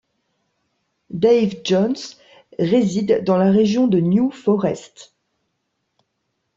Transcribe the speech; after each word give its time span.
Dave 1.11 1.57
Johns 1.63 2.17
réside 2.57 3.23
dans 3.23 3.37
la 3.37 3.51
région 3.51 3.85
de 3.85 3.99
New 3.99 4.31
Forest. 4.31 5.13